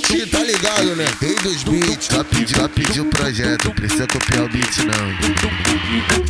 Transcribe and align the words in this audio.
tu 0.00 0.26
tá 0.28 0.42
ligado, 0.42 0.96
né? 0.96 1.04
Rei 1.20 1.34
dos 1.36 1.62
beats, 1.64 2.08
tá 2.08 2.24
pedindo, 2.24 2.60
tá 2.60 2.68
pedindo 2.68 3.04
projeto, 3.06 3.70
precisa 3.72 4.06
copiar 4.06 4.44
o 4.44 4.48
beat 4.48 4.78
não. 4.78 6.29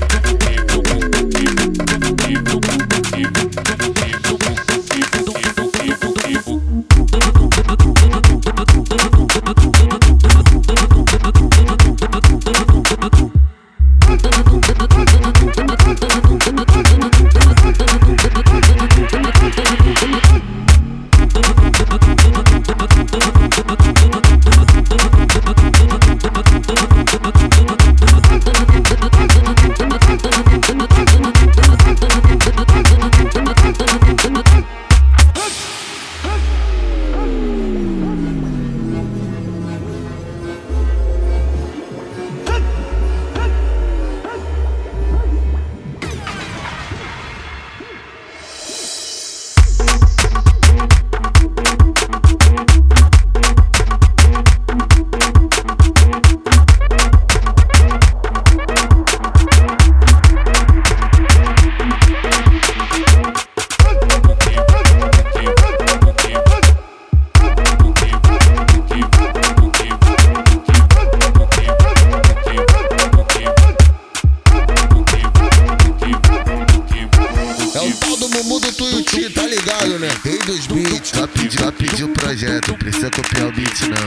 Dos 80.50 80.66
beats, 80.66 81.12
já 81.14 81.28
pediu, 81.28 81.60
já 81.60 81.70
pediu 81.70 82.08
projeto, 82.08 82.74
precisa 82.74 83.08
copiar 83.08 83.46
o 83.46 83.52
beat 83.52 83.82
não. 83.82 84.00